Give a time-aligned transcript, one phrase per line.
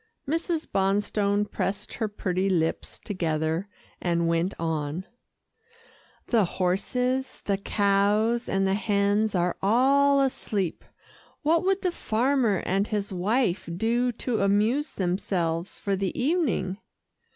[0.27, 0.65] Mrs.
[0.65, 3.69] Bonstone pressed her pretty lips together,
[4.01, 5.05] and went on,
[6.25, 10.83] "The horses, the cows and the hens are all asleep.
[11.43, 16.79] What would the farmer and his wife do to amuse themselves for the evening?"